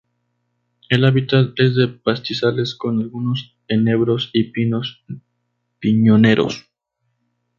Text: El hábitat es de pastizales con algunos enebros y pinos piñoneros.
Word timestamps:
El 0.89 1.05
hábitat 1.05 1.51
es 1.59 1.75
de 1.75 1.87
pastizales 1.87 2.73
con 2.73 2.99
algunos 3.01 3.55
enebros 3.67 4.31
y 4.33 4.45
pinos 4.45 5.03
piñoneros. 5.77 6.71